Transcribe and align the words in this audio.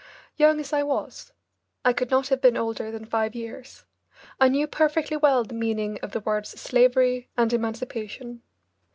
Young 0.35 0.59
as 0.59 0.73
I 0.73 0.81
was 0.81 1.31
I 1.85 1.93
could 1.93 2.09
not 2.09 2.29
have 2.29 2.41
been 2.41 2.57
older 2.57 2.89
than 2.89 3.05
five 3.05 3.35
years 3.35 3.83
I 4.39 4.49
knew 4.49 4.65
perfectly 4.65 5.15
well 5.15 5.43
the 5.43 5.53
meaning 5.53 5.99
of 6.01 6.09
the 6.11 6.21
words 6.21 6.59
slavery 6.59 7.29
and 7.37 7.53
emancipation. 7.53 8.41